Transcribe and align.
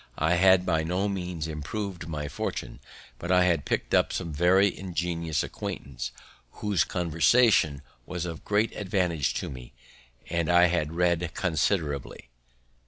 I 0.17 0.33
had 0.33 0.65
by 0.65 0.81
no 0.81 1.07
means 1.07 1.45
improv'd 1.47 2.07
my 2.07 2.27
fortune; 2.27 2.79
but 3.19 3.31
I 3.31 3.43
had 3.45 3.65
picked 3.65 3.93
up 3.93 4.11
some 4.11 4.33
very 4.33 4.75
ingenious 4.75 5.43
acquaintance, 5.43 6.11
whose 6.53 6.83
conversation 6.83 7.83
was 8.07 8.25
of 8.25 8.43
great 8.43 8.71
advantage 8.75 9.35
to 9.35 9.49
me; 9.51 9.73
and 10.27 10.49
I 10.49 10.65
had 10.65 10.93
read 10.95 11.29
considerably. 11.35 12.29